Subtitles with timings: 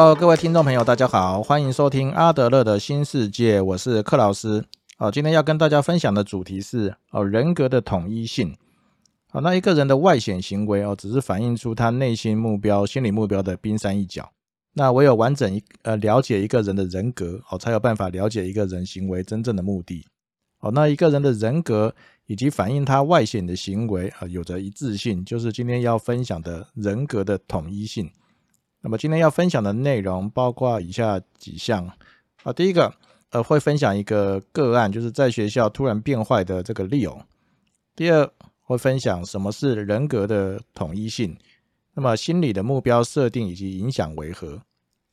[0.00, 4.64] Hello，各位听众朋友，大家好，欢迎收听阿德勒的新世界，我是克老师。
[4.96, 8.56] 好，今天要跟大家分享的主题是哦人格的统一性。
[9.28, 14.30] 好，那一个人的外显行为哦，只是反映出他内心目标、心理目标的冰山一角。
[14.74, 20.06] 那唯有完整一呃了解一个人的人格哦，才有办法了解一个人行为真正的目的。
[20.60, 21.92] 哦，那一个人的人格
[22.26, 28.08] 以及反映他外显的行为啊，有着一致性，就是今天要分享的人格的统一性。
[28.80, 31.90] 那么今天要分享的内容包括以下几项
[32.44, 32.92] 啊，第一个
[33.30, 37.18] 呃会分享一个个案，就是在学校突然变坏的这个 Leo。
[37.96, 41.36] 第二会分享什么是人格的统一性，
[41.94, 44.60] 那么心理的目标设定以及影响为何。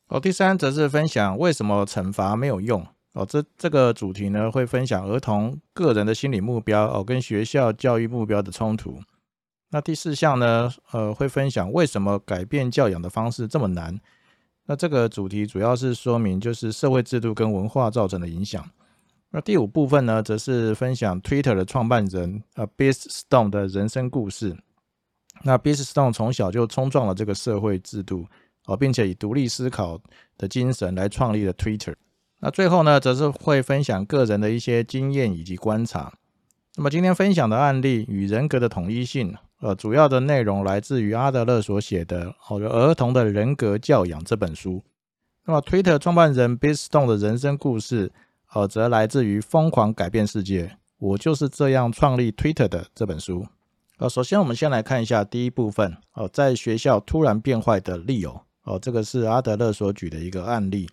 [0.08, 2.86] 哦，第三则是分享为什么惩罚没有用。
[3.14, 9.00] 哦，这这个主题呢，会分享儿童个人的心理目标哦，跟学校教育目标的冲突。
[9.70, 13.98] 那第四项呢，呃，会分享为什么改变教养的方式这么难。
[14.66, 18.68] 那这个主题主要是说明就是社会制度跟文化造成的影响。
[19.30, 24.56] 那第五部分呢，则是分享 Twitter 的创办人呃 b i s Stone 的人生故事。
[25.42, 28.26] 那 b i s Stone 从小就冲撞了这个社会制度
[28.66, 30.00] 哦，并且以独立思考
[30.38, 31.94] 的精神来创立了 Twitter。
[32.40, 36.12] 那最后呢，则是会分享个人的一些经验以及观察。
[36.76, 42.26] 那么今天分享的案例与人格的统一性，呃，主要的内容来自于阿德勒所写的
[42.68, 44.82] 《儿童的人格教养》这本书。
[45.46, 48.12] 那么 Twitter 创办人 b i s t o n e 的人生故事，
[48.52, 50.66] 呃，则来自于《疯狂改变世界》，
[50.98, 53.46] 我就是这样创立 Twitter 的这本书。
[53.98, 60.86] 呃，首先我们先来看一下第一部分，哦，在学校突然变坏的利友哦，这个是阿德勒所举的一个案例。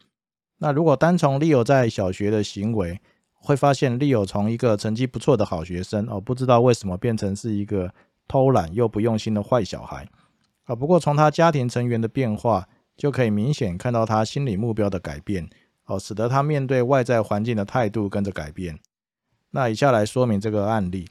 [0.60, 3.02] 那如果单从利友在小学的行为，
[3.34, 7.94] 会发现利友从一个成绩不错的好学生哦，不知道为什么变成是一个
[8.34, 10.10] 偷懒又不用心的坏小孩
[10.64, 10.74] 啊。
[10.74, 12.68] 不过从他家庭成员的变化，
[12.98, 15.48] 就可以明显看到他心理目标的改变
[15.86, 18.80] 哦，使得他面对外在环境的态度跟着改变。
[19.52, 21.08] 那以下来说明这个案例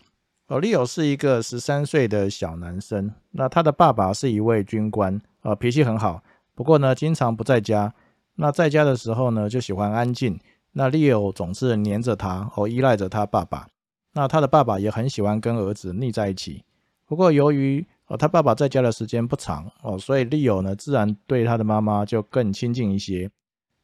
[0.49, 6.25] 哦，Leo 是一个十三岁的小男生，那他的爸爸是一位军官啊，脾气很好，
[6.56, 7.94] 不过呢，经常不在家。
[8.34, 10.41] 那在家的时候呢，就喜欢安静。
[10.72, 13.69] 那 Leo 总是黏着他，哦，依赖着他爸爸。
[14.15, 16.65] 那他的爸爸也很喜欢跟儿子腻在一起。
[17.12, 23.31] 不过由于哦，他爸爸在家的时间不长哦，所以 Leo 呢，自然对他的妈妈就更亲近一些。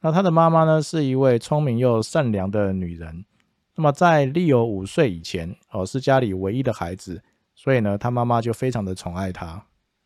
[0.00, 3.26] 那他的妈妈呢，是一位聪明又善良的女人。
[3.74, 7.22] 那么在 Leo 五岁以前，哦，是家里唯一的孩子，
[7.54, 9.62] 所以呢，他妈妈就非常的宠爱他。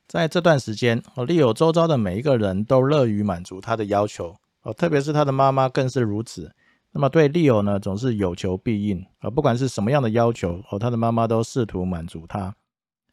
[0.08, 6.52] 在这段时间，哦，利友周遭的每一个人都乐于满足他的要求，哦，特别是他的妈妈更是如此。
[6.90, 12.52] 那么对利友呢，总是有求必应，啊，不管是什么样的要求，哦，他的妈妈都试图满足他。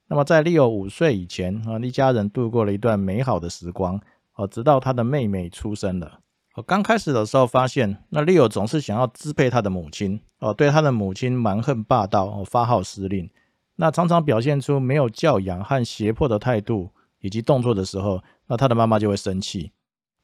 [0.09, 4.01] 那么在利友五岁以前，啊，一家人度过了一段美好的时光，
[4.35, 6.19] 哦，直到他的妹妹出生了。
[6.55, 13.29] 哦，刚开始的时候发现，那利友总是想要支配他的母亲，哦，对他的母亲蛮横霸道，哦，发号施令。
[13.75, 16.89] 那常常表现出没有教养和胁迫的态度
[17.19, 19.71] 以及动作的时候，那他的妈妈就会生气。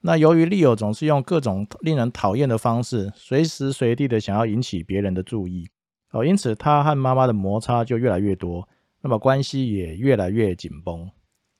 [0.01, 5.69] 那由于利友总是用各种令人讨厌的方式，随时随地的想要引起别人的注意，
[6.11, 8.67] 哦，因此他和妈妈的摩擦就越来越多，
[9.05, 11.11] 那么关系也越来越紧绷。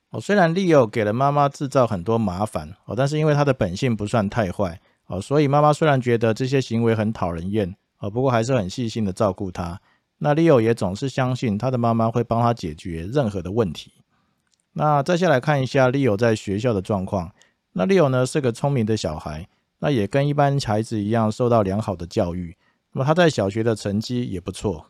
[0.10, 9.80] 哦，虽然利友给了妈妈制造很多麻烦，哦，但是因为他的本性不算太坏，哦，所以妈妈虽然觉得这些行为很讨人厌，哦，不过还是很细心的照顾他。
[10.18, 13.92] 那 Leo 也总是相信他的妈妈会帮他解决任何的问题。
[14.74, 17.32] 那再下来看一下 Leo 在学校的状况。
[17.74, 22.58] 那 Leo 呢是个聪明的小孩，那也跟一般孩子一样受到良好的教育。
[22.94, 24.88] 那么他在小学的成绩也不错。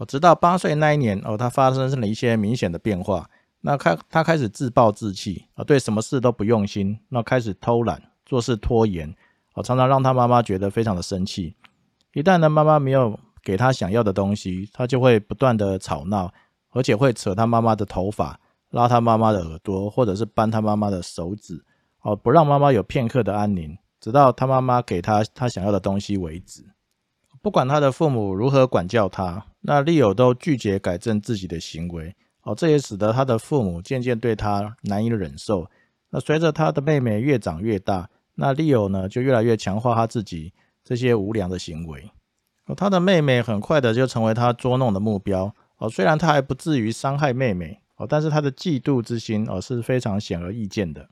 [0.00, 3.28] 哦，直到八岁那一年哦，他发生了一些明显的变化。
[3.60, 9.14] 那开他开始自暴自弃啊，对什么事都不用心，那开始偷懒，做事拖延，
[9.52, 11.54] 哦，常常让他妈妈觉得非常的生气。
[12.14, 16.32] 一旦呢妈妈没有给他想要的东西，他就会不断的吵闹，
[16.70, 21.62] 而且会扯他妈妈的头发，拉他妈妈的耳朵，或者是扳他妈妈的手指，
[22.00, 26.64] 哦，不让妈妈有片刻的安宁，直到他妈妈给他他想要的东西为止。
[27.42, 35.70] 不管他的父母如何管教他，那利友都拒绝改正自己的行为，哦，这也使得他的父母渐渐对他难以忍受。
[36.10, 40.52] 那随着他的妹妹越长越大，那利友呢就越来越强化他自己
[40.82, 42.10] 这些无良的行为。
[42.66, 51.08] 哦他的妹妹很快的就成为他捉弄的目标哦，虽然他还不至于伤害妹妹哦，但是他的嫉妒之心哦是非常显而易见的。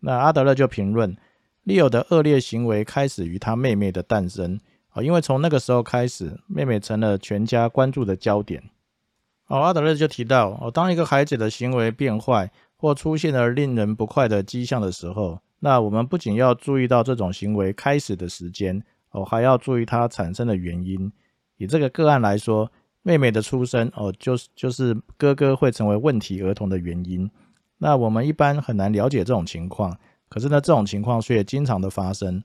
[0.00, 1.16] 那阿德勒就评论，
[1.62, 4.58] 利友的恶劣行为开始于他妹妹的诞生
[4.96, 8.62] 啊，因为从那个时候开始，妹妹成了全家关注的焦点。
[9.48, 21.12] 哦，阿德勒就提到哦，当一个孩子的行为变坏或出现了令人不快的迹象的时候那我们不仅要注意到这种行为开始的时间哦，还要注意它产生的原因。
[21.58, 22.70] 以这个个案来说，
[23.02, 27.30] 妹妹的出生哦，就是就是哥哥会成为问题儿童的原因。
[27.78, 29.96] 那我们一般很难了解这种情况，
[30.30, 32.42] 可是呢，这种情况却经常的发生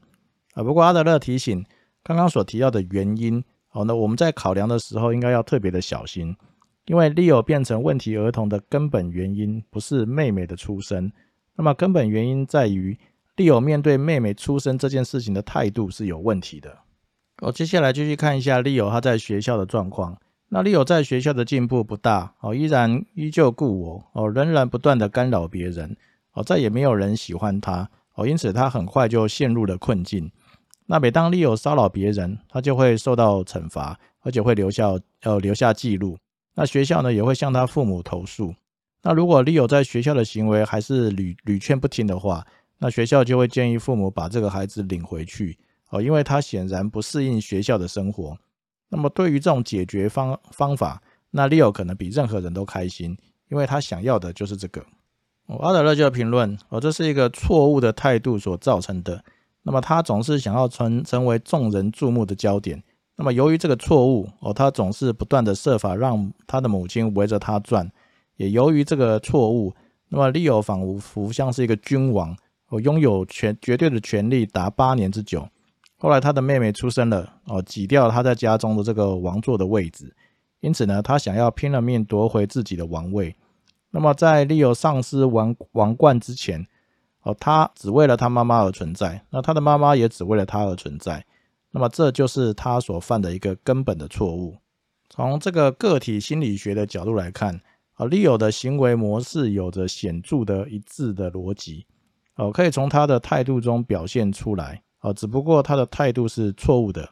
[0.54, 0.62] 啊。
[0.62, 1.66] 不过阿德勒提醒，
[2.04, 6.36] 刚刚所提到的原因哦，那我们在考量的时候应该要特别的小心。
[6.88, 11.12] 因为 Leo 变成问题儿童的根本原因不是妹妹的出生，
[11.56, 12.98] 那么根本原因在于
[13.38, 16.80] Leo 面对妹妹出生这件事情的态度是有问题的。
[17.38, 20.18] 哦，接下来继续看一下 Leo 他在学校的状况。
[20.50, 25.96] 那 Leo 在学校的进步不大哦，依然依旧故我哦，仍然不断的干扰别人
[26.34, 30.30] 哦，再也没有人喜欢他哦，因此他很快就陷入了困境。
[30.92, 34.90] 那每当 Leo 骚扰别人，他就会受到惩罚，而且会留下
[35.22, 36.18] 呃留下记录。
[36.56, 38.54] 那学校呢也会向他父母投诉。
[39.04, 42.46] 那如果 Leo 在学校的行为还是屡屡劝不听的话，
[42.80, 45.58] 那学校就会建议父母把这个孩子领回去
[45.92, 48.38] 哦，因为他显然不适应学校的生活。
[48.90, 53.18] 那么对于这种解决方方法，那 Leo 可能比任何人都开心，
[53.48, 54.86] 因为他想要的就是这个。
[55.48, 59.24] 阿德勒就评论哦，这是一个错误的态度所造成的。
[59.64, 62.82] 那么他总是想要成成为众人注目的焦点。
[63.18, 67.88] 那么，由于这个错误哦，他总是不断的设法让他的母亲围着他转。
[68.38, 69.76] 也由于这个错误，
[70.10, 72.36] 那么利欧仿佛像是一个君王，
[72.70, 75.48] 哦，拥有权绝对的权力达八年之久。
[75.98, 80.12] 后来他的妹妹出生了，哦，挤掉他在家中的这个王座的位置。
[80.62, 83.36] 因此呢，他想要拼了命夺回自己的王位。
[83.92, 86.66] 那么，在利欧丧失王王冠之前，
[87.24, 89.24] 哦，他只为了他妈妈而存在。
[89.30, 91.26] 那他的妈妈也只为了他而存在。
[91.72, 94.58] 那么这就是他所犯的一个根本的错误。
[95.10, 97.62] 从这个个体心理学的角度来看，
[97.94, 101.86] 啊，Leo 的行为模式有着显著的一致的逻辑，
[102.36, 107.10] 哦，可以从他的态度中表现出来，啊，只不过他的态度是错误的。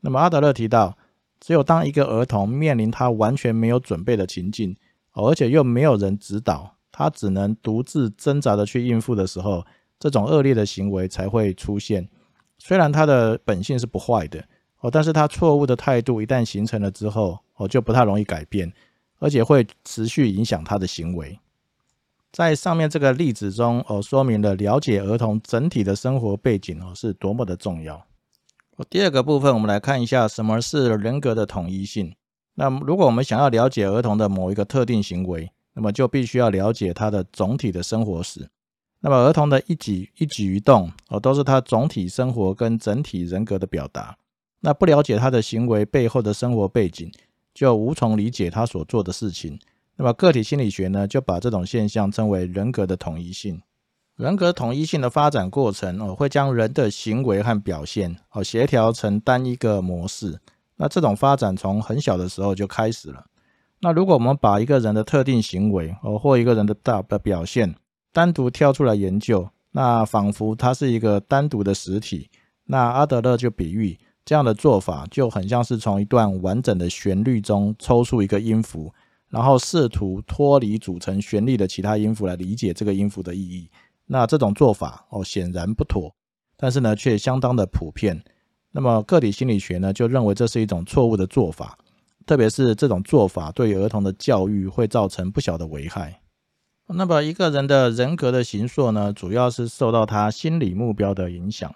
[0.00, 0.96] 那么阿德勒提到，
[1.40, 4.76] 只有当一个儿童面临他完全没有准备的情境，
[5.12, 9.64] 而且又没有人指导，他只能独自挣扎的去应付的时候，
[9.98, 12.08] 这种恶劣的行为才会出现。
[12.58, 14.44] 虽然他的本性是不坏的
[14.80, 18.72] 哦，但是他错误的态度一旦形成了之后哦，就不太容易改变，
[19.18, 21.38] 而且会持续影响他的行为。
[22.30, 28.06] 在上面这个例子中哦，说明了了解儿童整体的生活背景哦是多么的重要。
[28.88, 32.14] 第二个部分，我们来看一下什么是人格的统一性。
[32.54, 38.48] 那如果我们想要了解儿童的某一个特定行为，那么就必须要了解他的总体的生活史。
[39.00, 44.16] 那么儿童的一举一举一动哦，都是他总体生活跟整体人格的表达。
[44.60, 47.10] 那不了解他的行为背后的生活背景，
[47.52, 49.58] 就无从理解他所做的事情。
[49.96, 53.60] 那么个体心理学呢，就把这种现象称为人格的统一性。
[54.16, 60.38] 人格统一性的发展过程哦，会将人的行为和表现哦协调成单一个模式。
[60.76, 63.24] 那这种发展从很小的时候就开始了。
[63.84, 67.74] 那如果我们把一个人的特定行为哦，或一个人的大的表现，
[68.12, 72.30] 单独挑出来研究，那仿佛它是一个单独的实体。
[72.66, 78.94] 那阿德勒就比喻这样的做法，就很像是从一段完整的旋律中抽出一个音符，
[79.28, 83.68] 然后试图脱离组成旋律的其他音符来理解这个音符的意义。
[84.06, 86.14] 那这种做法哦，显然不妥，
[86.56, 88.22] 但是呢，却相当的普遍。
[88.70, 91.76] 那么个体心理学呢，就认为这是一种错误的做法，
[92.26, 96.20] 特别是这种做法对儿童的教育会造成不小的危害。
[96.88, 101.72] 那么一个人的人格的形塑呢，主要是受到他心理目标的影响。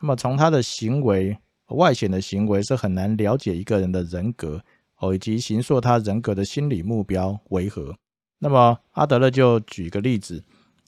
[0.00, 1.36] 那么从他的行为
[1.68, 4.62] 外显的行为是很难了解一个人的人格
[4.98, 7.94] 哦，以及形塑他人格的心理目标为何。
[8.38, 10.42] 那么阿德勒就举一个例子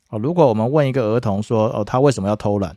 [0.08, 2.76] 哦，如果我们问一个儿童说哦，他为什么要偷懒？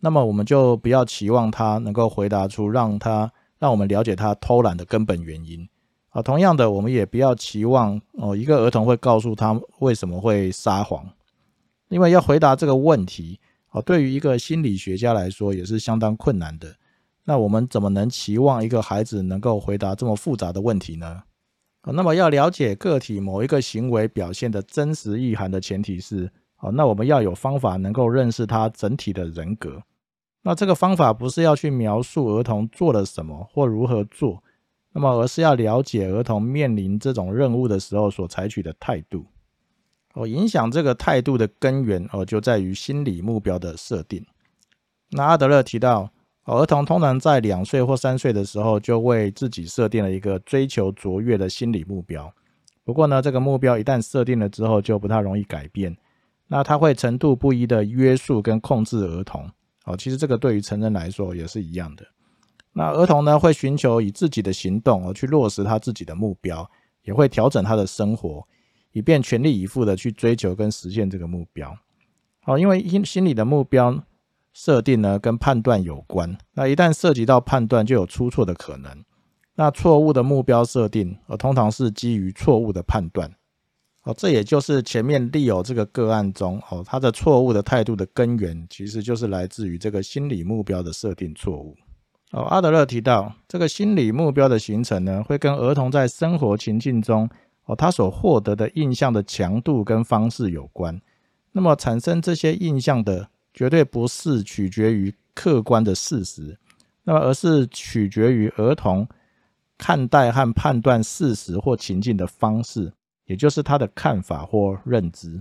[0.00, 5.68] 那么我们就不要期望他能够回答出让他让我们了解他偷懒的根本原因。
[6.08, 11.08] 啊，同样的，我们也不要期望哦，一个儿童会告诉他为什么会撒谎，
[11.88, 13.38] 因为要回答这个问题，
[13.70, 16.74] 哦，对于一个心理学家来说也是相当困难的。
[17.22, 21.22] 那我们怎么能期望一个孩子能够回答这么复杂的问题呢？
[21.82, 29.80] 哦，那么要了解个体某一个行为表现的真实意涵的前提是，哦，那我们要有方法能够认识他整体的人格。
[30.42, 34.42] 那这个方法不是要去描述儿童做了什么或如何做。
[34.92, 39.24] 那么，而是要了解儿童面临这种任务的时候所采取的态度。
[40.14, 44.26] 哦，影响这个态度的根源哦，就在于心理目标的设定。
[45.10, 46.10] 那阿德勒提到，
[46.44, 52.32] 儿童通常在两岁或三岁的时候，就为自己设定了一个追求卓越的心理目标。
[52.82, 55.96] 不过呢，这个目标一旦设定了之后，就不太容易改变。
[56.48, 59.48] 那他会程度不一的约束跟控制儿童。
[59.84, 62.06] 哦，其实这个对于成人来说也是一样的。
[62.72, 66.70] 那儿童呢，会寻求以自己的行动而去落实他自己的目标，
[67.02, 68.46] 也会调整他的生活，
[68.92, 71.76] 以便全力以赴的去追求跟实现这个目标。
[72.42, 74.02] 好，因为心心理的目标
[74.52, 76.38] 设定呢，跟判断有关。
[76.54, 79.04] 那一旦涉及到判断，就有出错的可能。
[79.56, 83.30] 那错误的目标设定，呃，通常是基于错误的判断。
[84.04, 91.76] 哦，这也就是前面利友这个个案中，哦，他的错误的态度的根源，其实就是来自于这个心理目标的设定错误。
[92.32, 97.28] 哦，阿德勒提到，这个心理目标的形成呢，会跟儿童在生活情境中，
[97.66, 100.98] 哦，他所获得的印象的强度跟方式有关。
[101.52, 106.56] 那么，产生这些印象的，绝对不是取决于客观的事实，
[107.02, 109.06] 那么而是取决于儿童
[109.76, 112.92] 看待和判断事实或情境的方式，
[113.30, 115.40] 也就是他的看法或认知。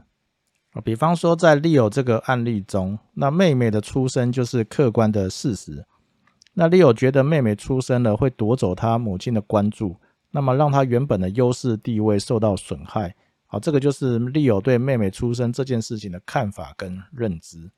[0.86, 5.84] 比方说，在利友这个案例中，那妹妹的出生就是客观的事实。
[6.54, 9.96] 那利友觉得妹妹出生了会夺走他母亲的关注，
[10.30, 13.16] 那么让他原本的优势地位受到损害。
[13.48, 17.72] 好，这个就是利友对妹妹出生这件事情的看法跟认知。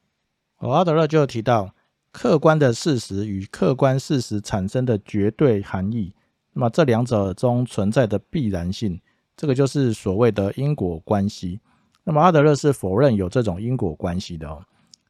[0.57, 1.73] 哦，阿德勒就提到
[2.11, 6.13] 客观的事实与客观事实产生的绝对含义，
[6.51, 8.99] 那么这两者中存在的必然性，
[9.41, 11.59] 这个就是所谓的因果关系。
[12.03, 14.61] 那么阿德勒是否认有这种因果关系的哦。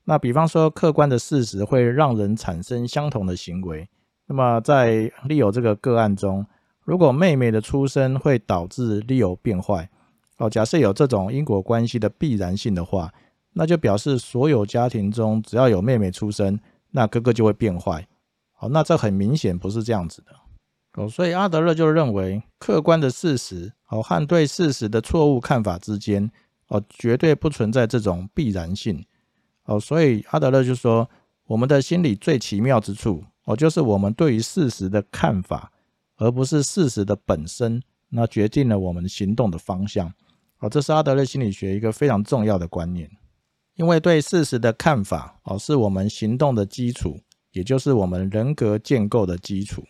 [0.05, 3.85] 那比方说，客观的事实会让人产生相同的行为。
[4.27, 6.45] 那么在利友这个个案中，
[6.85, 9.89] 如果妹妹的出生会导致利友变坏，
[10.37, 13.11] 哦，假设有这种因果关系的必然性的话，
[13.51, 16.57] 那就表示所有家庭中只要有妹妹出生，
[16.91, 18.07] 那哥哥就会变坏。
[18.53, 20.31] 好，那这很明显不是这样子的。
[20.93, 26.29] 哦，所以阿德勒就认为，客观的事实哦和对事实的错误看法之间，
[26.67, 29.05] 哦绝对不存在这种必然性。
[29.63, 31.09] 哦，所以阿德勒就说，
[31.45, 35.71] 我们的心理最奇妙之处，哦，就是我们对于事实的看法，
[36.17, 40.11] 而不是事实的本身，那决定了我们行动的方向。
[40.59, 43.09] 哦，这是阿德勒心理学一个非常重要的观念，
[43.75, 47.19] 因为对事实的看法，哦，是我们行动的基础，
[47.53, 49.85] 也就是我们人格建构的基础。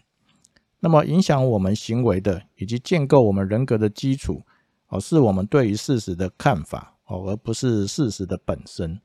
[0.83, 4.41] 那么，影响我们行为的，以及建构我们人格的基础，
[4.89, 8.99] 哦，是我们对于事实的看法，哦，而不是事实的本身。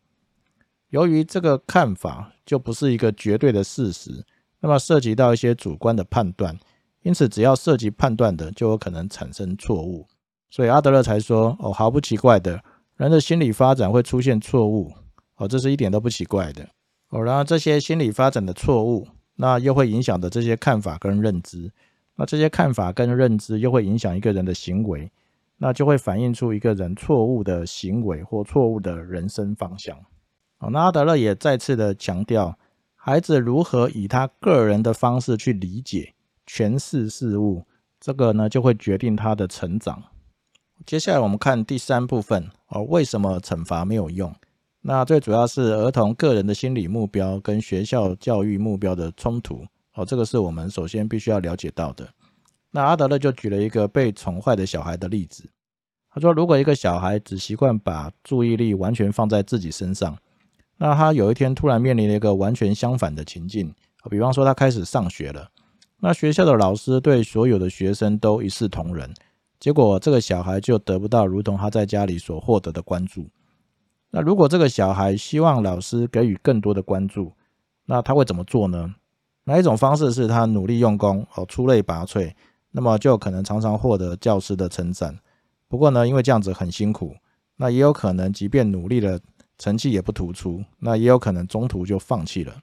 [0.89, 4.25] 由于这个看法就不是一个绝对的事实，
[4.61, 6.59] 那么涉及到一些主观的判断，
[7.03, 10.09] 因此只要涉及判断的，就有可能产生错误。
[10.49, 12.65] 所以阿德勒才说：“哦，毫不奇怪的，
[12.97, 14.91] 人的心理发展会出现错误。
[15.37, 16.67] 哦，这是一点都不奇怪的。
[17.11, 19.07] 哦，然后这些心理发展的错误，
[19.37, 21.71] 那又会影响的这些看法跟认知，
[22.17, 25.11] 那这些看法跟认知又会影响一个人的行为，
[25.59, 29.97] 那就会反映出一个人错误的行为或错误的人生方向。”
[30.59, 32.59] 哦，那阿德勒也再次的强调，
[32.95, 36.15] 孩子如何以他个人的方式去理解、
[36.47, 37.67] 诠释事物，
[38.01, 40.03] 这个呢就会决定他的成长。
[40.87, 44.35] 接下来我们看第三部分哦，为什么惩罚没有用？
[44.89, 52.09] 那最主要是儿童个人的心理目标跟学校教育目标的冲突哦，这个是我们首先必须要了解到的。
[52.71, 55.43] 那阿德勒就举了一个被宠坏的小孩的例子，
[56.09, 60.17] 他说，如果一个小孩只习惯把注意力完全放在自己身上，
[60.77, 63.75] 那他有一天突然面临了一个完全相反的情境，
[64.09, 65.51] 比方说他开始上学了，
[65.99, 69.13] 那学校的老师对所有的学生都一视同仁，
[69.59, 73.29] 结果这个小孩就得不到如同他在家里所获得的关注。
[74.17, 77.35] 那如果这个小孩希望老师给予更多的关注，
[77.85, 78.95] 那他会怎么做呢？
[79.45, 82.33] 哪一种方式是他努力用功哦，出类拔萃，
[82.71, 85.19] 那么就可能常常获得教师的称赞。
[85.69, 87.15] 不过呢，因为这样子很辛苦，
[87.57, 89.21] 那也有可能即便努力了。
[89.59, 92.55] 成绩也不突出，那也有可能中途就放弃了。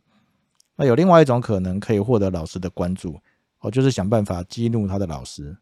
[0.75, 3.19] 那有另外一种可能可以获得老师的关注，
[3.61, 5.57] 哦，就是想办法激怒他的老师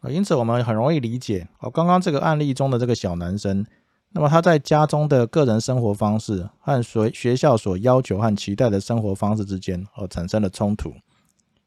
[0.00, 0.10] 啊。
[0.10, 3.66] 因此，我们很容易理解哦，刚刚这个案例中的这个小男生，
[4.12, 10.92] 那么他在家中的个人生活方式和所学校所要求和期待的生活方式之间，而，产生了冲突。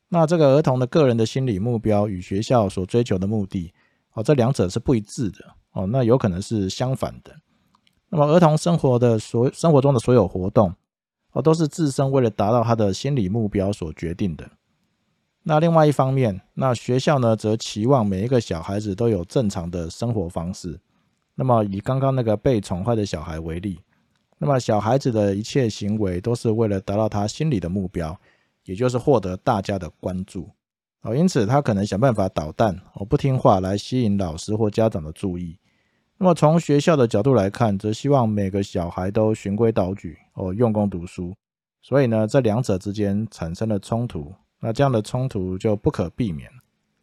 [0.10, 3.74] 那这个儿童的个人的心理目标与学校所追求的目的，
[4.14, 5.40] 哦，这两者是不一致的，
[5.72, 7.34] 哦，那有可能是相反的。
[8.10, 10.76] 那么，儿童生活的所生活中的所有活动，
[11.32, 14.52] 哦，都是自身为了达到他的心理目标所决定的。
[15.44, 20.80] 那另外一方面，那学校呢，则期望每一个小孩子都有正常的生活方式。
[21.36, 23.80] 那么，以刚刚那个被宠坏的小孩为例，
[24.38, 28.16] 那么小孩子的一切行为都是为了达到他心理的目标，
[28.66, 30.50] 也就是获得大家的关注。
[31.02, 35.58] 哦，因此他可能想办法捣蛋，哦，不听话来吸引老师或家长的注意。
[36.18, 41.34] 那么从学校的角度来看，则希望每个小孩都循规蹈矩哦，用功读书。
[41.82, 46.50] 所以呢，这两者之间产生了冲突，那这样的冲突就不可避免。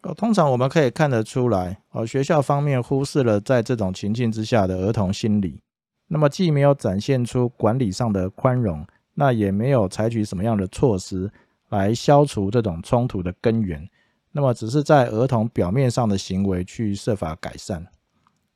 [0.03, 5.61] 哦，通常我们可以看得出来，哦，学校方面忽视了在这种情境之下的儿童心理，
[6.09, 11.31] 那么既没有展现出管理上的宽容，那也没有采取什么样的措施
[11.69, 13.87] 来消除这种冲突的根源，
[14.33, 17.87] 那么只是在儿童表面上的行为去设法改善。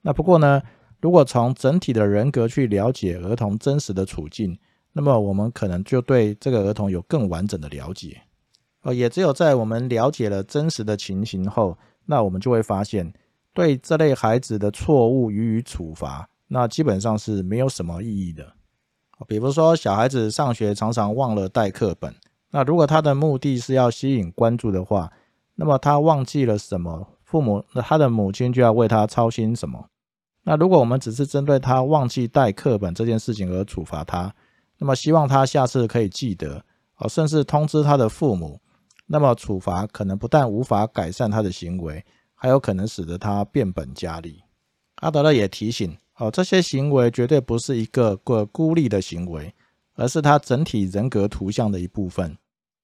[0.00, 0.62] 那不过呢，
[1.02, 4.58] 如果从整体的人格去了解儿童真实的处境，
[4.94, 8.22] 那么我们可能就对这个儿童有更完整的了解。
[8.84, 13.12] 哦，也只有在我们了解了真实的情形后，那我们就会发现，
[13.52, 18.46] 对这类孩子的错误予以处罚，那基本上是没有什么意义的。
[19.26, 22.14] 比如说，小孩子上学常常忘了带课本，
[22.50, 25.10] 那如果他的目的是要吸引关注的话，
[25.54, 29.86] 那么他忘记了什么，父母那他的母亲就要为他操心什么。
[30.42, 34.34] 那如果我们只是针对他忘记带课本这件事情而处罚他，
[34.76, 36.62] 那么希望他下次可以记得，
[36.98, 38.60] 哦，甚至通知他的父母。
[39.06, 42.02] 那么处罚可能不但无法改善他的行为，
[42.34, 44.42] 还有可能使得他变本加厉。
[44.96, 49.54] 阿德勒也提醒：哦，这些行为绝对不是一个个孤立的行为，
[49.94, 52.36] 而是他整体人格图像的一部分。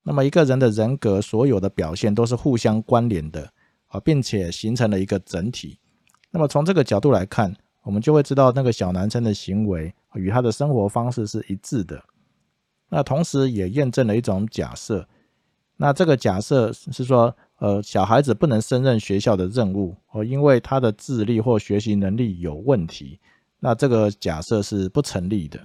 [0.03, 3.51] 那么一个人的人格所有的表现都是互相关联的
[3.87, 5.79] 啊，并且形成了一个整体。
[6.31, 12.03] 那么从这个角度来看，我们就会知道那个小男生的行为与他的生活方式是一致的。
[12.91, 15.09] 那同时也验证了一种假设。
[15.83, 23.19] 那这个假设是说，呃，小孩子不能胜任学校的任务哦，因为他的智力或学习能力有问题。
[23.61, 25.59] 那这个假设是不成立的。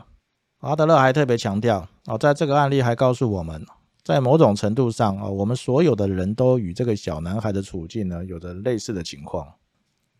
[0.61, 3.61] 阿德勒还特别强调哦，在这个案例还告诉我们，
[4.05, 9.45] 在某种程度上啊，我们所有的人都与这个小男孩的处境呢有着类似的情况。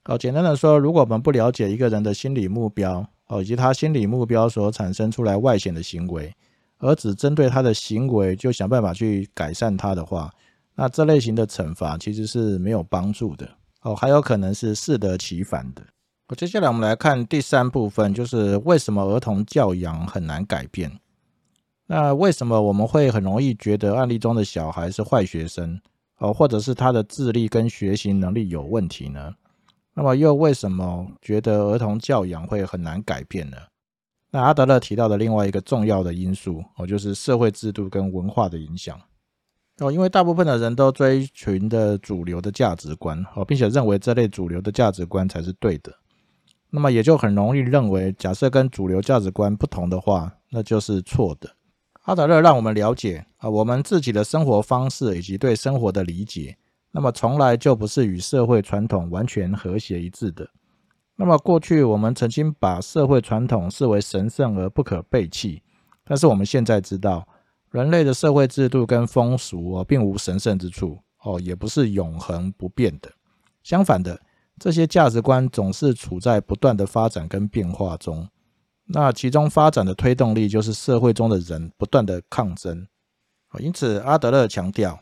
[0.03, 6.35] 哦，简单的说，如果我们不了解一个人的心理目标哦，以及他心理目标所产生出来外显的行为。
[6.79, 10.31] 而只针对他的行为就想办法去改善他的话，
[10.75, 13.49] 那这类型的惩罚其实是没有帮助的
[13.81, 15.81] 哦，还有可能是适得其反的。
[16.35, 20.91] 接下来我们来看第三部分，就是为什么儿童教养很难改变？
[21.87, 25.79] 那为什么我们会很容易觉得案例中的小孩是坏学生
[26.17, 29.33] 哦，或者是他的智力跟学习能力有问题呢？
[29.93, 33.57] 那么又为什么觉得儿童教养会很难改变呢？
[34.35, 38.99] 那阿德勒提到的另外一个重要的因素哦，就是社会制度跟文化的影响
[39.77, 45.89] 哦，因为大部分的人都追寻的主流的价值观哦，并且认为这类主流的价值观才是对的，
[46.69, 51.49] 那么也就很容易认为，假设跟主流价值观不同的话，那就是错的。
[52.01, 56.57] 阿德勒让我们了解啊，我们自己的生活方式以及对生活的理解，
[56.91, 60.45] 那么从来就不是与社会传统完全和谐一致的。
[61.17, 65.61] 那么过去我们曾经把社会传统视为神圣而不可背弃，
[66.03, 67.25] 但是我们现在知道，
[67.71, 73.09] 人类的社会制度跟风俗哦，并无神圣之处哦，也不是永恒不变的。
[73.63, 74.19] 相反的，
[74.59, 78.27] 这些价值观总是处在不断的发展跟变化中。
[78.87, 82.85] 那其中发展的推动力就是社会中的人不断的抗争。
[83.59, 84.99] 因此，阿德勒强调，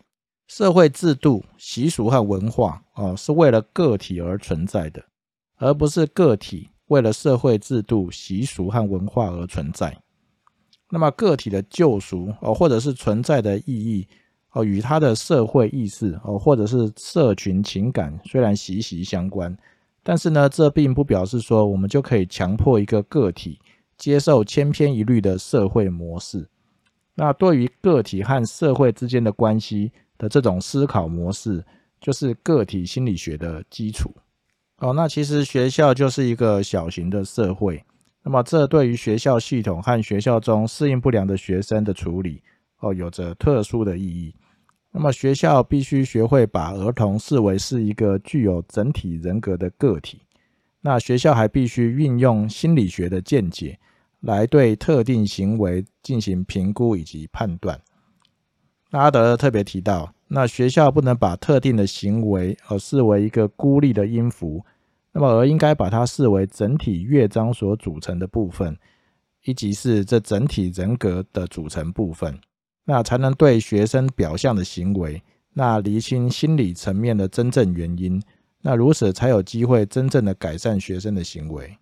[0.47, 5.04] 社会制度、习俗和文化哦，是为了个体而存在的。
[5.63, 9.97] 而不是个体为了社会制度、习俗和文化而存在。
[10.89, 14.06] 那么，个体的救赎哦，或者是存在的意义
[14.52, 19.58] 哦，与他的社会意识哦，或者是社群情感虽然息息相关，
[20.04, 23.58] 但是呢，这并不表示说我们就可以强迫一个个体
[23.97, 26.47] 接受千篇一律的社会模式。
[27.15, 31.63] 那对于个体和社会之间的关系的这种思考模式，
[32.02, 34.13] 就是个体心理学的基础。
[34.83, 37.81] 哦，那其实学校就是一个小型的社会，
[38.21, 42.43] 那么这对于学校系统和学校中适应不良的学生的处理，
[42.81, 44.35] 哦，有着特殊的意义。
[44.91, 50.21] 那么学校必须学会把儿童视为是一个具有整体人格的个体。
[50.81, 53.79] 那学校还必须运用心理学的见解，
[54.19, 57.79] 来对特定行为进行评估以及判断。
[58.91, 64.65] 那阿德特别提到，那学校不能把特定的行为而视为一个孤立的音符。
[65.15, 68.76] 那么，而应该把它视为整体乐章所组成的部分，
[69.43, 72.39] 以及是这整体人格的组成部分，
[72.86, 75.21] 那才能对学生表象的行为，
[75.54, 78.19] 那厘清心理层面的真正原因，
[78.63, 81.78] 那如此才有机会真正的改善学生的行为。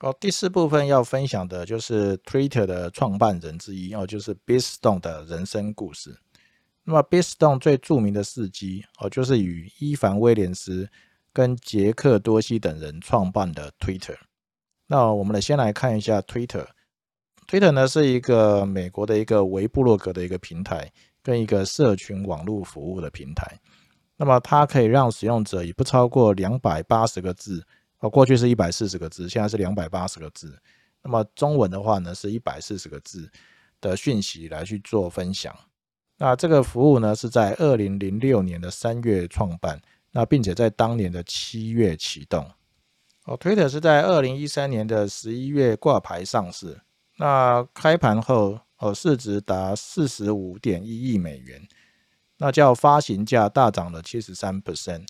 [0.00, 6.18] 哦，第四部分要分享的就是 Twitter 的创办人之一哦，就是 b i s t o n 的人生故事。
[6.82, 10.88] 那么 b i s t o n 最著名的事迹哦，就是与伊凡威廉斯。
[11.32, 14.16] 跟杰克多西等人创办的 Twitter。
[14.86, 16.66] 那我们来先来看一下 Twitter。
[17.46, 23.58] Twitter 呢是一个美国的一个微布洛格的一个平台，跟一个社群网络服务的平台。
[24.16, 27.64] 那么它可以让使用者以不超过两百八十个字，
[28.00, 30.60] 哦，过去是一百四十个字，现在是两百八十个字。
[31.02, 33.30] 那么中文的话呢，是一百四十个字
[33.80, 35.56] 的讯息来去做分享。
[36.18, 39.80] 那这个服务呢，是在二零零六年的三月创办，
[40.12, 42.50] 那并且在当年的七月启动。
[43.24, 46.80] 哦，Twitter 是在二零一三年的十一月挂牌上市。
[47.18, 51.66] 那开盘后，哦，市值达四十五点一亿美元。
[52.42, 55.06] 那叫发行价大涨了七十三 percent，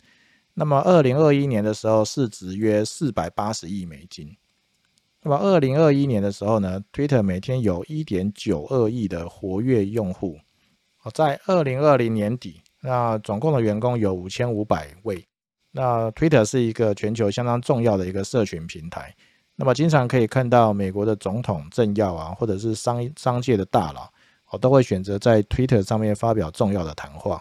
[0.54, 4.36] 那么二零二一年的时候市值约四百八十亿美金，
[5.22, 10.40] 那么二零二一年的时候呢，Twitter 每天有一点九二亿的活跃用户，
[11.04, 15.26] 哦在二零二零年底，那总共的员工有五千五百位，
[15.72, 19.14] 那 Twitter 是一个全球相当重要的一个社群平台，
[19.56, 24.10] 那么经常可以看到美国的总统、政要啊，或者是商商界的大佬。
[24.52, 27.40] 我都会选择在 Twitter 上面发表重要的谈话。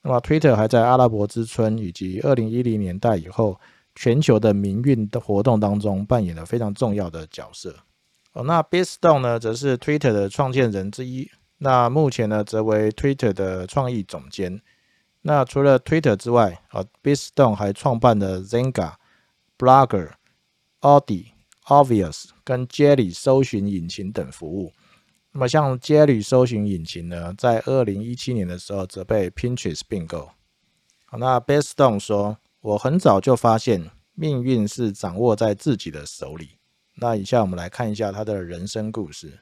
[0.00, 3.60] 那么，Twitter 还在阿拉伯之春以及二零一零年代以后
[3.94, 7.76] 全球的民运的活动当中扮演了非常重要的角色。
[8.32, 11.30] 哦，那 b i s t o n e 呢，则是 Twitter 的创建人之一。
[11.58, 14.62] 那目前呢，则为 Twitter 的创意总监。
[15.22, 18.94] 那除了 Twitter 之外，啊 b i s t o n e 还创办了 Zenga、
[19.58, 20.12] Blogger、
[20.80, 21.32] Audi、
[21.66, 24.72] Obvious 跟 Jelly 搜寻引擎等服务。
[25.32, 30.30] 那么像 Jelly 搜寻引擎呢，在二零一七年的时候则被 Pinterest 并购。
[31.06, 36.58] 好，那 b e s t o n e 说：“我很早就发现命运是掌握在自己的手里。”
[37.00, 39.40] 那以下我们来看一下他的人生故事。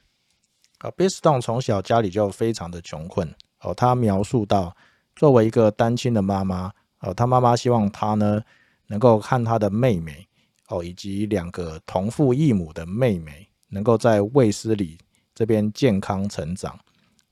[0.79, 3.33] 啊 b e s t o n 从小家里就非常的穷困。
[3.61, 4.75] 哦，他描述到，
[5.15, 8.41] 作为一个单亲的妈妈，哦，他妈妈希望他呢
[8.87, 10.27] 能够看他的妹妹，
[10.69, 14.97] 哦，以及两个同父异母的妹妹，能够在卫斯理。
[15.33, 16.75] 这边健康成长，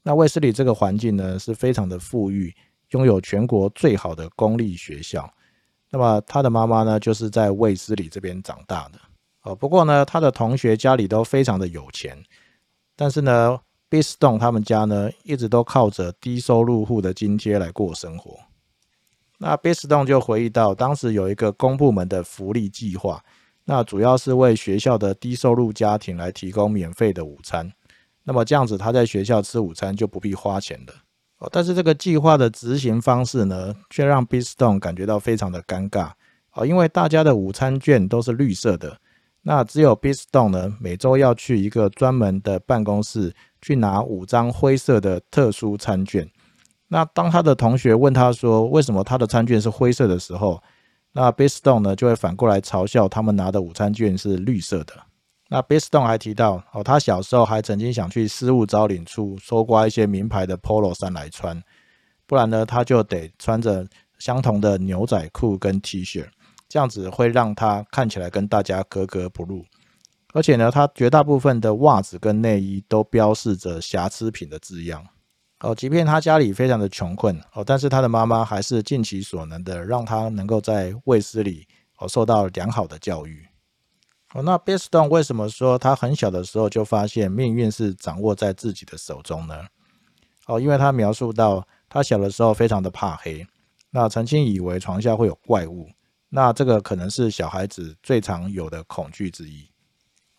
[0.03, 2.53] 那卫斯理这个环境呢是非常的富裕，
[2.91, 5.27] 拥有全国最好的公立学校。
[5.89, 8.99] 那么他的妈妈呢就是在卫斯理这边长大的。
[9.41, 12.15] 哦，不过呢他的同学家里都非常的有钱，
[12.95, 18.39] 但是呢 b i s t o n 他们家呢一直都靠着低收入户的津贴来过生活。
[19.37, 23.23] 那 b i s t o n 就回忆到，当时有一个公部门的福利计划，
[23.65, 27.71] 那主要是为学校的低收入家庭来提供免费的午餐。
[28.23, 30.93] 那么这样子，他在学校吃午餐就不必花钱了
[31.39, 31.49] 哦。
[31.51, 36.11] 但是这个计划的执行方式呢，却让 b i s t o n e 感觉到非常的尴尬
[36.53, 38.97] 哦，因为大家的午餐券都是绿色的，
[39.47, 43.31] 那只有 b i s t o n e 呢，每周要去一个专门的办公室
[43.61, 46.27] 去拿五张灰色的特殊餐券。
[46.87, 50.59] 那当他的同学问他说为什么他的餐券是灰色的时候，
[51.11, 54.93] 那 b i s t o n e 呢就会反过来嘲笑他们拿的午餐券是绿色的。
[55.49, 61.61] 那 b i s t o n e 还提到哦，他小时候还曾经想去失物招领处搜刮一些名牌的 Polo 衫来穿，
[62.25, 63.85] 不然呢他就得穿着
[64.17, 66.25] 相同的牛仔裤跟 T 恤，
[66.67, 69.65] 这样子会让他看起来跟大家格格不入。
[70.33, 75.05] 而且呢，他绝大部分的袜子跟内衣都标示着瑕疵品的字样。
[75.61, 81.65] 哦，即便他家里非常的穷困哦，但是他的妈妈还是尽其所能的让他能够在卫斯理
[81.97, 83.47] 哦受到良好的教育。
[84.33, 89.55] 哦，那 b i s t o n 为什么说他很小的时候就发现命运是掌握在自己的手中呢？
[90.47, 93.47] 哦，因为他描述到他小的时候非常的怕黑，
[93.91, 95.87] 那曾经以为床下会有怪物，
[96.35, 99.65] 那这个可能是小孩子最常有的恐惧之一。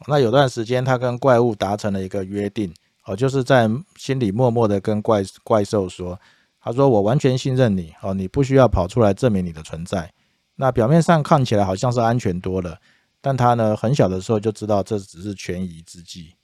[0.06, 2.70] 那有段时间他跟怪物达成了一个约定，
[3.06, 6.20] 哦，就是在心里默默的跟怪怪兽说，
[6.60, 10.12] 他说我完全信任你，哦，你不需要跑出来证明你的存在。
[10.56, 12.78] 那表面上看起来好像是安全多了。
[13.22, 16.36] 但他呢，很小的时候就知道这只是权宜之计，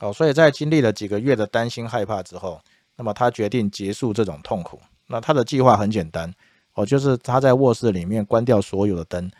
[0.00, 2.60] 哦，所以在经历了几个月的担心害怕之后，
[2.96, 4.80] 那么他决定结束这种痛苦。
[5.08, 6.32] 那他的计划很简单，
[6.76, 9.30] 哦，就是他在卧室里面关掉所有的灯，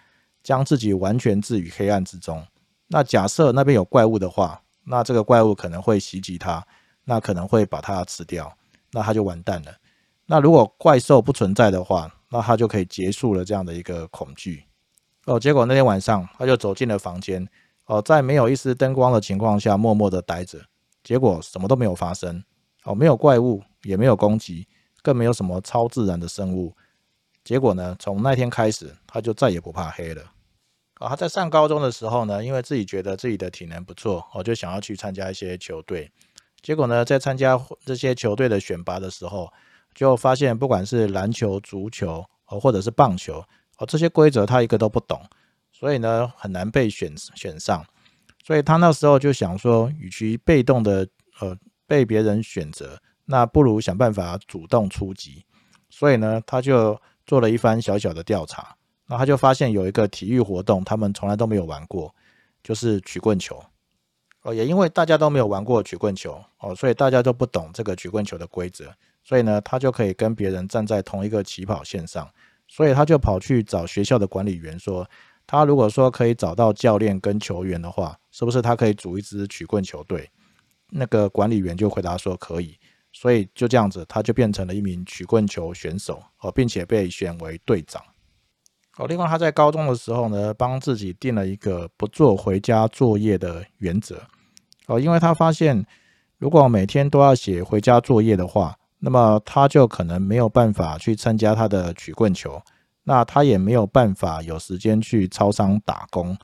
[0.43, 2.45] 将自己完全置于黑暗之中。
[2.89, 6.67] 那假设那边有怪物的话，那这个怪物可能会袭击他，
[7.05, 8.57] 那可能会把他吃掉，
[8.93, 9.73] 那他就完蛋了。
[10.25, 14.65] 那如果怪兽不存在的话，那他就可以结束了这样的一个恐惧。
[15.27, 17.47] 哦，结果那天晚上他就走进了房间，
[17.85, 20.59] 哦，在没有一丝灯光的情况下，默默的待着。
[21.05, 22.43] 结果什么都没有发生，
[22.85, 24.67] 哦，没有怪物，也没有攻击，
[25.03, 26.75] 更没有什么超自然的生物。
[27.47, 30.21] 结果呢，从那天开始，他就再也不怕黑了。
[30.95, 36.11] 啊，他在上高中的时候呢，因为自己觉得自己的体能不错，我就想要去参加一些球队。
[36.61, 39.53] 结果呢，在参加这些球队的选拔的时候，
[39.95, 43.39] 就发现不管是篮球、足球，哦，或者是棒球。
[43.79, 45.23] 哦，这些规则他一个都不懂，
[45.71, 47.87] 所以呢很难被选选上。
[48.45, 51.07] 所以他那时候就想说，与其被动的
[51.39, 51.57] 呃
[51.87, 55.45] 被别人选择，那不如想办法主动出击。
[55.89, 58.77] 所以呢，他就做了一番小小的调查，
[59.09, 62.15] 那他就发现有一个体育活动，他们从来都没有玩过，
[62.63, 63.63] 就是曲棍球。
[64.43, 68.93] 哦，也因为大家都没有玩过曲棍球哦，所以大家都不懂这个曲棍球的规则，
[69.25, 72.31] 所以呢，他就可以跟别人站在同一个起跑线上，
[72.69, 75.09] 所以他就跑去找学校的管理员说，
[75.49, 80.31] 他如果说可以找到教练跟球员的话，是不是他可以组一支曲棍球队？
[80.91, 82.79] 那个管理员就回答说可以，
[83.19, 88.03] 所以就这样子，他就变成了一名曲棍球选手哦，并且被选为队长。
[88.99, 94.21] 哦，另外他在高中的时候呢，帮自己定了一个不做回家作业的原则。
[94.87, 95.87] 哦，因为他发现，
[96.37, 102.61] 如果每天都要写回家作业的话，那么他就可能没有办法去参加他的曲棍球，
[103.05, 106.37] 那他也没有办法有时间去超商打工。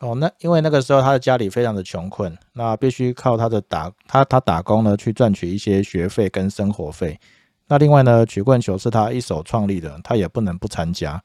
[0.00, 7.20] 哦，那因为那个时候他的家里非常的穷困，那必须靠他的打他他打工呢去赚取一些学费跟生活费。
[7.68, 11.22] 那另外呢，曲棍球是他一手创立的，他也不能不参加。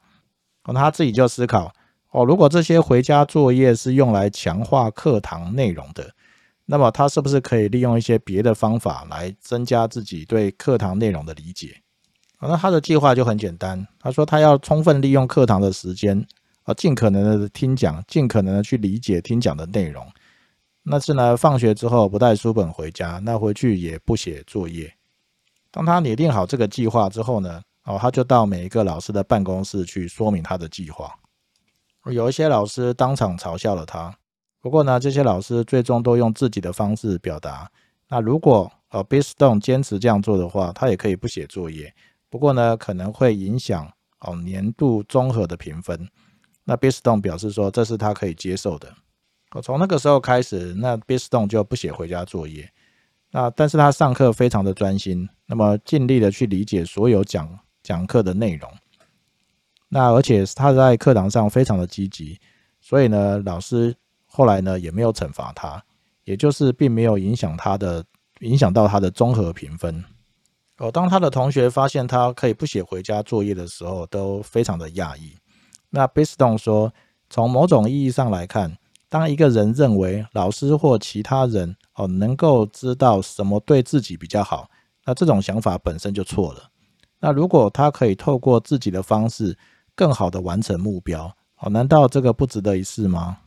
[0.64, 1.72] 哦，他自己就思考，
[2.10, 6.12] 哦，如果这些回家作业是用来强化课堂内容的。
[6.66, 11.80] 那么他是不是可以利用一些别的方法来增加自己对课堂内容的理解？
[12.38, 13.86] 啊，那他的计划就很简单。
[13.98, 16.26] 他说他要充分利用课堂的时间，
[16.66, 20.06] 啊，尽可能的听讲，尽可能的去理解听讲的内容。
[20.82, 24.92] 那是呢，放学之后不带书本回家，那回去也不写作业。
[25.70, 31.14] 当他拟定好这个计划之后呢，哦，他就到每一个老师的办公室去说明他的计划。
[32.12, 34.16] 有一些老师当场嘲笑了他。
[34.60, 37.70] 不过呢，这些老师最终都用自己的方式表达。
[38.08, 41.94] 那如果呃 b i s t o n 坚持这样做的话，他也可以不写作业。
[42.28, 43.88] 不过呢，可能会影响
[44.20, 46.08] 哦年度综合的评分。
[46.66, 48.92] 那 b i s t o n e 表示说，这是他可以接受的。
[49.52, 52.70] 哦，从那个时候开始，那 b i s t o n e 就不写回家作业。
[53.30, 58.70] 那但是他上课非常的专心，那么尽力的去理解所有讲讲课的内容。
[59.88, 62.38] 那而且他在课堂上非常的积极，
[62.80, 63.96] 所以呢，老师。
[64.28, 65.82] 后来呢，也没有惩罚他，
[66.24, 68.04] 也就是并没有影响他的
[68.40, 70.04] 影响到他的综合评分。
[70.76, 75.34] 哦，当他的同学发现他可以不写回家作业的时候，都非常的讶异。
[75.90, 76.92] 那 Biston 说，
[77.30, 78.76] 从某种意义上来看，
[79.08, 84.68] 当一个人认为老师或其他人哦能够知道什么对自己比较好，
[85.04, 86.70] 那这种想法本身就错了。
[87.20, 89.56] 那如果他可以透过自己的方式
[89.94, 93.38] 更好的完成目标，哦，难道这个不值得一试吗？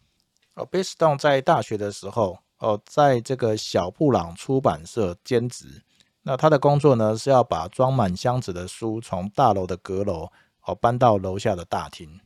[0.55, 5.83] 哦，Biston 在大学的时候，哦，在这个小布朗出版社兼职。
[6.23, 10.31] 那他的工作呢，是要把装满箱子的书从大楼的阁楼
[10.65, 12.19] 哦搬到楼下的大厅。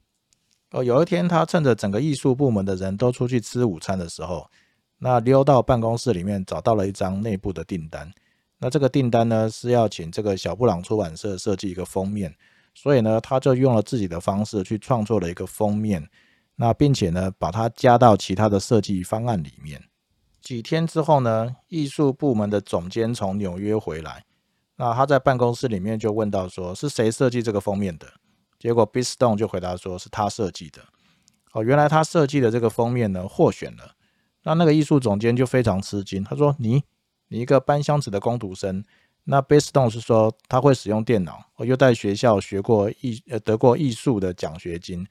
[0.73, 4.49] 哦，有一天他趁着整个艺术部门的人都出去吃午餐的时候，
[4.97, 8.11] 那溜到办公室里面找到了一张内部的订单。
[8.57, 12.35] 那这个订单呢，是要请这个小布朗出版社设计一个封面，
[12.73, 16.09] 所以呢，他就用了自己的方式去创作了一个封面。
[16.55, 19.79] 那并且呢，把它加到其他的设计方案里面。
[20.41, 24.23] 几天之后呢，艺术部门的总监从纽约回来，
[24.77, 28.07] 那他在办公室里面就问到说：“是谁设计这个封面的？”
[28.63, 30.79] 结果 b i s t o n e 就回答说：“是他设计的。”
[31.51, 33.91] 哦，原来他设计的这个封面呢获选了。
[34.43, 36.81] 那那个艺术总监就非常吃惊，他说：“你，
[37.27, 38.85] 你一个搬箱子的工读生，
[39.25, 45.05] 那 b i s t o n e 是说他会使用电脑，又在学校学过艺，呃，得过艺术的奖学金。”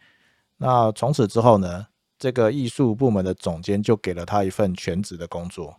[0.57, 1.89] 那从此之后呢，
[2.19, 5.77] 这个艺术部门的总监就给了他一份全职的工作。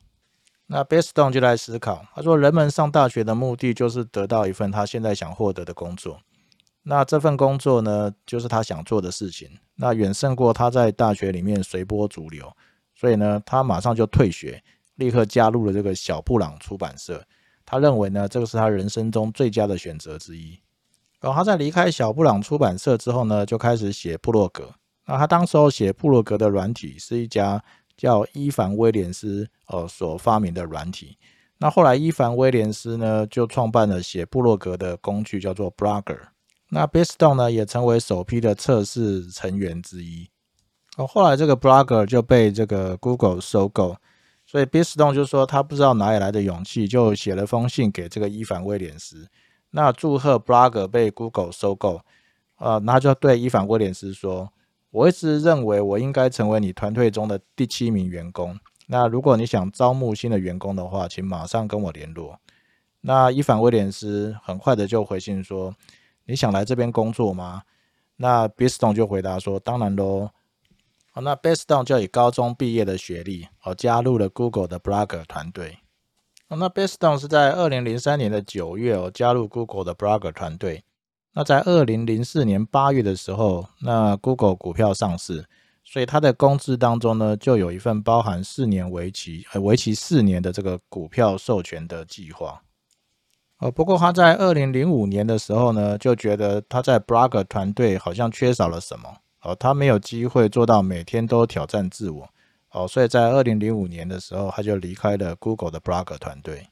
[0.68, 6.20] 那 Beston 就在思考，他说：“人们上大学的目的就是得到一份他现在想获得的工作。
[6.84, 9.50] 那这份工作呢，就是他想做的事情。
[9.76, 12.52] 那远胜过他在大学里面随波逐流。
[12.96, 14.62] 所以呢，他马上就退学，
[14.96, 17.26] 立刻加入了这个小布朗出版社。
[17.66, 20.60] 他认为呢，这个是他人生中最佳的选择之一。”
[21.20, 24.74] 然后他在离开小布朗出版社之后呢，就开始写布洛格。
[25.06, 27.64] 那他当时候写布洛格的软体是一家
[27.96, 31.18] 叫伊凡威廉斯呃所发明的软体。
[31.58, 36.20] 那后来伊凡威廉斯呢就创办了写布洛格的工具，叫做 Blogger。
[36.74, 40.28] 那 Biston 呢也成为首批的测试成员之一。
[40.98, 43.96] 哦，后来这个 Blogger 就被这个 Google 收购，
[44.44, 49.28] 所以 Biston 就说他不知道哪里来的勇气，就写了封信给这个伊凡威廉斯。
[49.70, 52.02] 那祝贺 Blogger 被 Google 收购，
[52.58, 54.52] 呃，那就对伊凡威廉斯说
[54.90, 58.60] ：“我一直认为我应该成为你团队中的第七名员工。
[58.88, 62.40] 那如果你想招募新的员工的话，请马上跟我联络。”
[63.02, 65.76] 那伊凡威廉斯很快的就回信说
[66.26, 67.64] ：“你想来这边工作吗？
[68.16, 70.30] 那 Biston 就回答说：“当然喽。”
[71.12, 75.78] 好，那 Biston 就以高中毕业的学历，哦，加入了 Google 的 Blogger 团队。
[76.48, 80.84] 哦，那 Biston 是在二零零三年的九月哦，加入 Google 的 Blogger 团队。
[81.34, 85.46] 那在二零零四年八月的时候，那 Google 股票上市，
[85.84, 92.63] 所以他的工资当中呢，就有一份包含四年为期，呃，为期四年的这个股票授权的计划。
[93.64, 99.10] 呃，不过他在二零零五年的时候呢，就觉得他在 Blogger 团队好像缺少了什么。
[99.42, 102.28] 哦，他没有机会做到每天都挑战自我。
[102.72, 106.68] 哦，所以在二零零五年的时候，他就离开了 Google 的 Blogger 团队。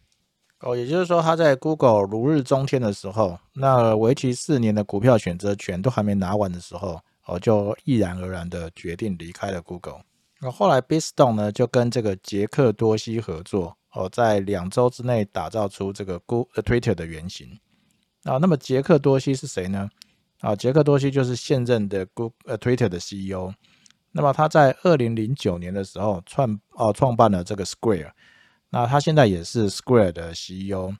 [0.60, 10.01] 哦，也就是说，他在 Google 如日中天的时候，那为期四年的股票选择权都还没拿完的时候，哦，就毅然而然的决定离开了 Google。
[10.41, 13.77] 那后来 Biston 呢，就跟这个杰克多西合作。
[13.93, 17.60] 哦，在两周之内打造出这个 Google Twitter 的原型
[18.23, 18.38] 啊。
[18.38, 19.89] 那么杰克多西是谁呢？
[20.39, 23.54] 啊，杰克多西就是现任的 Google Twitter 的 CEO。
[24.12, 28.12] 那么他在二零零九年的时候创哦创办了这个 Square。
[28.69, 30.95] 那他现在也是 Square 的 CEO。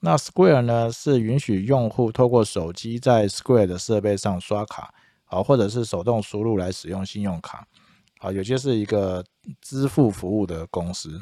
[0.00, 7.66] 那 Square 呢是允许用户透过手机在 Square 的设备上刷卡啊，或者是手动输入来使用信用卡
[8.18, 9.24] 啊，有些是一个
[9.60, 11.20] 支付服务的公司。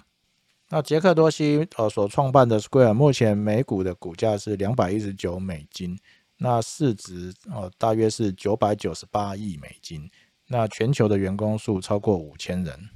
[0.68, 5.96] 那杰克多西呃所创办的 Square 目前每股的股价是两百一十九美金，
[6.38, 10.10] 那市值呃大约是九百九十八亿美金，
[10.48, 12.90] 那全球的员工数超过五千人。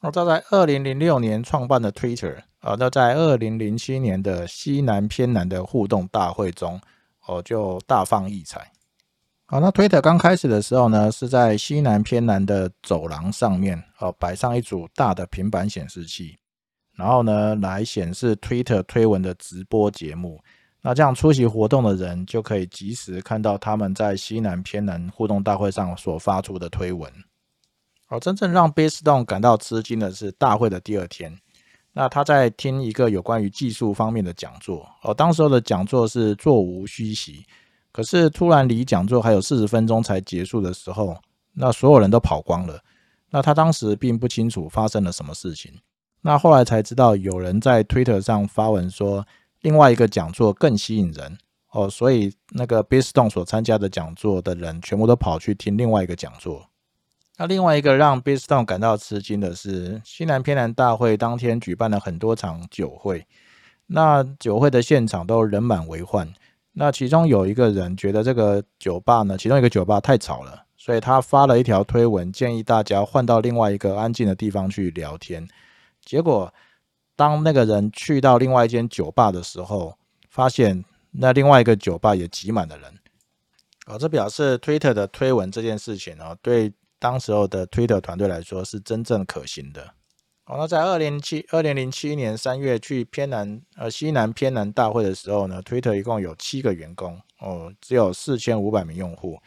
[0.00, 6.80] 那他在二零零六年创办的 Twitter 啊，那在二零零七年的西南偏南的互动大会中
[7.26, 8.70] 哦就大放异彩。
[9.46, 16.38] 好，那 Twitter 刚开始的时候呢，是在西南偏南的走廊上面哦摆上一组大的平板显示器。
[16.94, 20.40] 然后呢，来显示 Twitter 推文的直播节目。
[20.80, 27.10] 那这样出席活动的人就可以及时看到他们在西南偏南互动大会上所发出的推文。
[28.08, 31.32] 而真正让 b a s t o n 感到吃惊的是，大会的第二天，
[31.92, 34.86] 那他在听一个有关于技术方面的讲座。
[35.02, 37.46] 哦，当时候的讲座是座无虚席，
[37.90, 41.16] 可是突然离讲座还有四十分钟才结束的时候，
[41.54, 42.82] 那所有人都跑光了。
[43.30, 45.72] 那他当时并不清楚发生了什么事情。
[46.22, 49.26] 那后来才知道，有人在 Twitter 上发文说，
[49.60, 51.36] 另外一个讲座更吸引人
[51.72, 56.68] 哦，所以那个 Biston 所参加的讲座的人全部都跑去听另外一个讲座。
[57.38, 63.26] 那另外一个让 Biston 感到吃惊的是，西南偏南大会当天举办了很多场酒会，
[63.86, 66.32] 那酒会的现场都人满为患。
[66.74, 75.48] 那其中有一个人觉得这个酒吧呢，其中一个酒吧太吵了，所以他发了一条推文，建议大家换到另外一个安静的地方去聊天。
[76.04, 76.52] 结果，
[77.16, 79.96] 当那个人去到另外一间酒吧的时候，
[80.28, 82.98] 发现那另外一个酒吧也挤满了人。
[83.86, 89.94] 哦，这表示 Twitter 的推文这件事情哦，对当时候的 Twitter 团队来说是真正可行的。
[90.46, 99.38] 哦，那在二零七二零零七年三月去偏南呃西南偏南大会的时候呢，Twitter 一共有七个员工哦，只有四千五百名用户。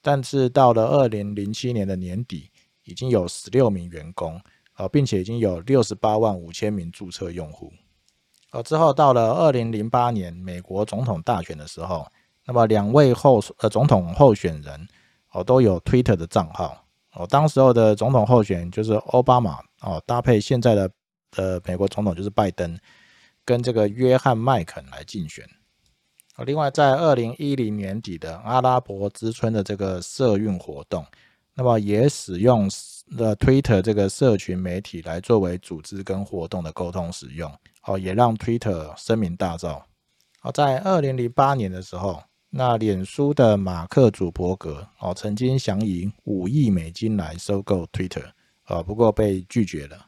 [0.00, 2.50] 但是到了二零零七年的年底，
[2.84, 4.40] 已经有十六名员工。
[4.78, 7.72] 哦，并且已经有六十八万五千名注册用户。
[8.52, 12.06] 哦，之后到了二零零八年美国总统大选的时候，
[12.46, 14.88] 那么两位候呃总统候选人
[15.32, 16.84] 哦都有 Twitter 的账号。
[17.14, 20.90] 哦，当时候的总统候选就是奥巴马哦，搭配现在的
[21.36, 22.78] 呃美国总统就是拜登，
[23.44, 25.44] 跟这个约翰麦肯来竞选。
[26.36, 31.04] 哦，另外在二零一零年底的阿拉伯之春的这个社运活动，
[31.54, 32.70] 那么也使用。
[33.16, 37.52] 的 Twitter 这个社群媒体来作为组织跟活动的沟通使用，
[37.84, 39.82] 哦，也让 Twitter 声名大噪。
[40.40, 48.30] 好，在二零零八年的时候，那脸书的马克·祖伯格哦，曾经想以五亿美金来收购 Twitter，
[48.64, 50.06] 啊，不过被拒绝了。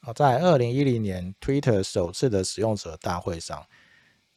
[0.00, 3.64] 好，在二零一零年 Twitter 首次的使用者大会上，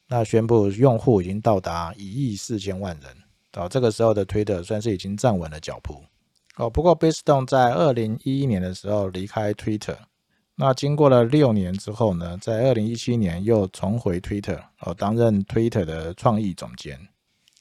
[0.08, 3.16] 那宣布用户已经到达一亿四千万人。
[3.54, 6.04] 哦，这个时候的 Twitter 算是已经站稳了脚步。
[6.56, 9.96] 哦，不过 Biston 在二零一一年的时候离开 Twitter，
[10.54, 16.96] 那经过了六年之后呢，在二零一七年又重回 Twitter，哦，担任 Twitter 的创意总监。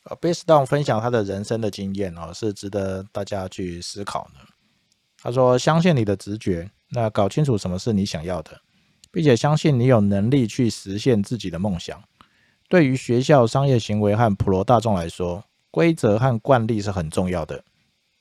[0.04, 4.42] 呃，Biston 分享他的人生的经验哦，是值得大家去思考的。
[5.22, 8.60] 他说：“相信你的直觉，那搞清楚什么是你想要的，
[9.10, 12.04] 并且相信你有能力去实现自己的梦想。
[12.68, 17.64] 对于学校、商业行为和普罗大众来说，规则和惯例是很重要的。”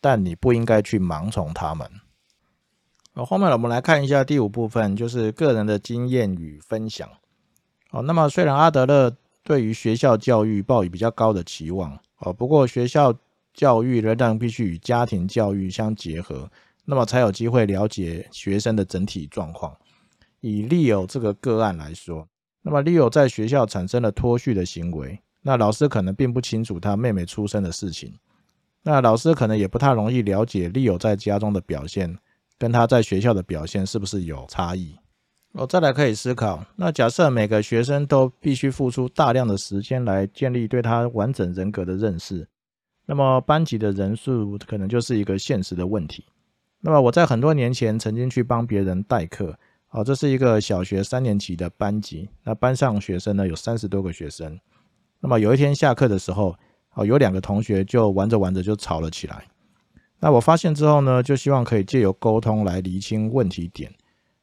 [0.02, 1.88] 但你不应该去盲从他们。
[3.14, 7.08] 好，后面我们来看一下第五部分，就是个人的经验与分享。
[7.92, 13.14] 哦，那么虽然阿德勒对于学校教育抱以比较高的期望，哦，不过学校
[13.54, 16.50] 教育仍然必须与家庭教育相结合，
[16.84, 19.76] 那么才有机会了解学生的整体状况。
[20.40, 22.26] 以利友这个个案来说，
[22.62, 28.14] 那么利友在学校产生了脱序的行为，那老师可能并不清楚他妹妹出生的事情，
[28.82, 32.18] 那老师可能也不太容易了解 Leo 在家中的表现
[32.58, 34.96] 跟他在学校的表现是不是有差异。
[35.52, 42.48] 哦，再来可以思考，那假设每个学生都必须付出大量的时间来建立对他完整人格的认识。
[43.04, 46.24] 那么班级的人数可能就是一个现实的问题。
[46.80, 49.56] 那么我在很多年前曾经去帮别人代课，
[49.90, 54.58] 哦，这是一个小学三年级的班级，那班上学生呢有三十多个学生。
[55.20, 56.56] 那么有一天下课的时候，
[56.94, 59.44] 哦，有两个同学就玩着玩着就吵了起来。
[60.18, 63.92] 那我发现之后呢，就希望可以借由沟通来厘清问题点。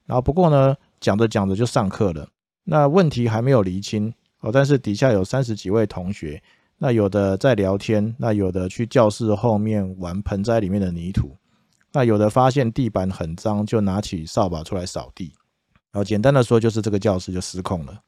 [0.05, 2.27] 然后不过呢，讲着讲着就上课了，
[2.63, 6.41] 那问题还没有厘清哦，但是底下有三十几位同学。
[6.81, 11.35] 那有的在聊天，那有的去教室后面玩盆栽里面的泥土，
[11.91, 15.33] 那有的发现地板很脏，就拿起扫把出来扫地。
[15.91, 17.99] 然后简单的说，就是这个教室就失控了。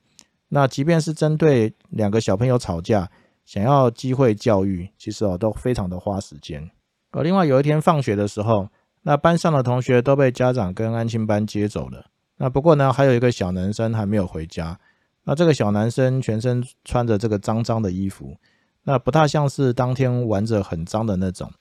[0.47, 3.09] 那即便是针对两个小朋友吵架，
[3.45, 6.69] 想要机会教育，其实哦都非常的花时间。
[7.11, 8.69] 而另外有一天放学的时候，
[9.01, 12.05] 那班上的同学都被家长跟安亲班接走了。
[12.37, 14.79] 那不过呢，还有一个小男生还没有回家。
[15.23, 18.35] 那这个小男生全身穿着这个脏脏的衣服。
[18.83, 21.51] 那不大像是当天玩着很脏的那种，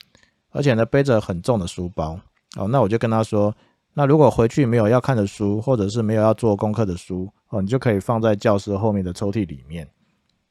[0.53, 2.19] 而且呢背着很重的书包
[2.57, 2.67] 哦。
[2.69, 3.55] 那我就跟他说，
[3.93, 9.87] 那如果回去没有要看的书，或者是没有要做功课的书哦，你就可以放在教室后面的抽屉里面。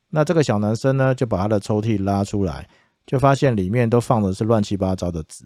[0.10, 2.68] 那这个小男生呢，就把他的抽屉拉出来，
[3.06, 5.46] 就发现里面都放的是乱七八糟的纸。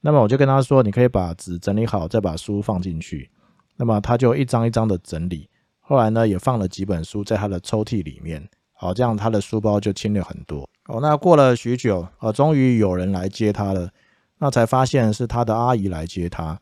[0.00, 3.30] 那么我就跟他说，你可以把纸整理好，再把书放进去。
[3.76, 5.48] 那么他就一张一张的整理，
[5.80, 8.46] 后来呢也放了几本书在他的抽屉里面。
[8.72, 10.68] 好，这样他的书包就轻了很多。
[10.86, 13.90] 哦，那过了许久，啊，终于有人来接他了。
[14.38, 16.58] 那才发现是他的阿姨来接他。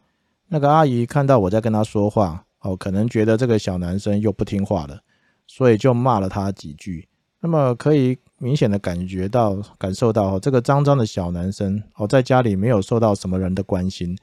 [0.49, 4.99] 那个阿姨看到我在跟他说话，哦，可能觉得这个小男生又不听话了，
[5.47, 7.08] 所以就骂了他几句。
[7.41, 14.16] 那么可以明显的感觉到、感受到，这个脏脏的小男生，哦，在家里没有受到什么人的关心，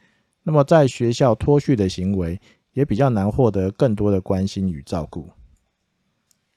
[0.44, 2.40] 那么在学校脱序的行为，
[2.74, 5.30] 也比较难获得更多的关心与照顾。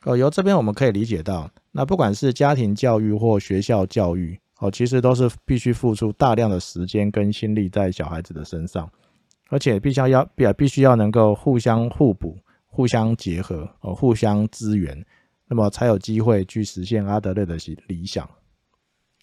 [0.04, 8.90] 哦，由这边我们可以理解到，那不管是家庭教育或学校教育，哦，其实都是必须付出大量的时间跟心力在小孩子的身上，
[9.48, 12.36] 而且必须要必必须要能够互相互补、
[12.66, 15.04] 互相结合、哦，互相支援，
[15.48, 18.28] 那么才有机会去实现阿德勒的理想。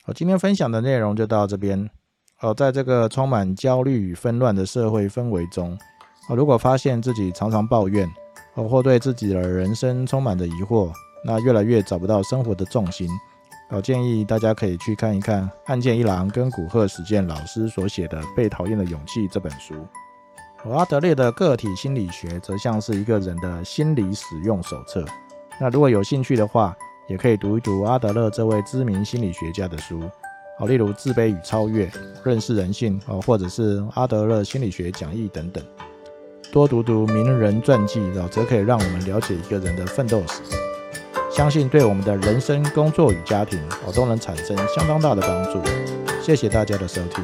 [0.04, 1.90] 好，今天分享的内容就到这边。
[2.42, 5.78] 哦，在这个充满焦虑与纷乱的社会氛围中，
[6.28, 8.10] 哦，如果发现自己常常抱怨。
[8.58, 10.90] 或对自己的人生充满着疑惑，
[11.26, 13.06] 那越来越找不到生活的重心。
[13.70, 19.76] 我建议大家可以去看一看岸见一郎跟古贺实践老师所写的《被讨厌的勇气》这本书。
[20.64, 25.06] 而阿德勒的个体心理学则像是一个人的心理使用手册。
[25.60, 26.76] 那如果有兴趣的话，
[27.08, 30.02] 也可以读一读阿德勒这位知名心理学家的书，
[30.60, 31.86] 好，例如《自卑与超越》
[32.24, 35.64] 《认识人性》哦，或者是《阿德勒心理学讲义》等等。
[36.52, 40.42] 多读读名人传记，哦，则可以让我们了解一个人的奋斗史，
[41.32, 45.62] 相信对我们的人生、工作与家庭，哦，都能产生相当大的帮助。
[46.22, 47.24] 谢谢大家的收听。